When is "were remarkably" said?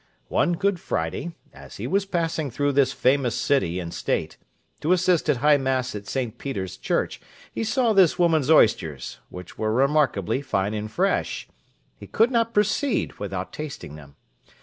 9.59-10.41